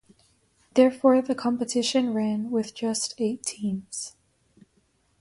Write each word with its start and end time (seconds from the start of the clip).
Therefore 0.73 1.21
the 1.21 1.35
competition 1.35 2.11
ran 2.15 2.49
with 2.49 2.73
just 2.73 3.13
eight 3.19 3.43
teams. 3.45 4.15